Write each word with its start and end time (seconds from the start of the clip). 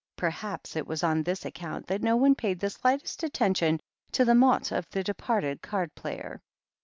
Perhaps 0.15 0.75
it 0.75 0.87
was 0.87 1.03
on 1.03 1.21
this 1.21 1.45
account 1.45 1.85
that 1.85 2.01
no 2.01 2.15
one 2.15 2.33
paid 2.33 2.59
the 2.59 2.71
slightest 2.71 3.21
attention 3.21 3.79
to 4.11 4.25
the 4.25 4.33
mot 4.33 4.71
of 4.71 4.89
the 4.89 5.03
departed 5.03 5.61
card 5.61 5.93
player. 5.93 6.41